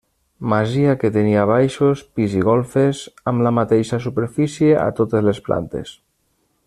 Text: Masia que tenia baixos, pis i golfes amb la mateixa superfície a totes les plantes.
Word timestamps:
Masia 0.51 0.93
que 1.01 1.11
tenia 1.17 1.43
baixos, 1.51 2.01
pis 2.19 2.33
i 2.39 2.41
golfes 2.47 3.03
amb 3.33 3.45
la 3.49 3.53
mateixa 3.59 4.01
superfície 4.07 4.73
a 4.87 4.89
totes 5.03 5.29
les 5.29 5.45
plantes. 5.51 5.95